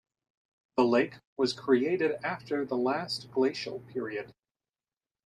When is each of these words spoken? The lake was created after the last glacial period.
The 0.77 0.83
lake 0.83 1.17
was 1.37 1.53
created 1.53 2.13
after 2.23 2.65
the 2.65 2.75
last 2.75 3.29
glacial 3.29 3.81
period. 3.81 4.33